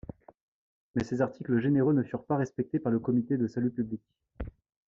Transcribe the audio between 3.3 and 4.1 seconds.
de salut public.